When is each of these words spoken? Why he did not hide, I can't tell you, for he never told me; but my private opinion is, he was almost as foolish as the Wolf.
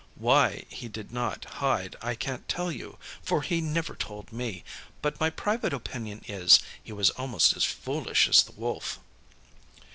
Why 0.15 0.65
he 0.67 0.87
did 0.87 1.11
not 1.11 1.45
hide, 1.45 1.95
I 2.01 2.15
can't 2.15 2.49
tell 2.49 2.71
you, 2.71 2.97
for 3.21 3.43
he 3.43 3.61
never 3.61 3.93
told 3.93 4.33
me; 4.33 4.63
but 5.03 5.19
my 5.19 5.29
private 5.29 5.73
opinion 5.73 6.23
is, 6.27 6.59
he 6.83 6.91
was 6.91 7.11
almost 7.11 7.55
as 7.55 7.63
foolish 7.65 8.27
as 8.27 8.41
the 8.41 8.51
Wolf. 8.53 8.99